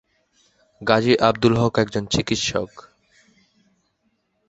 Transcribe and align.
গাজী 0.81 1.13
আব্দুল 1.19 1.53
হক 1.57 1.73
একজন 1.79 2.03
চিকিৎসক। 2.13 2.71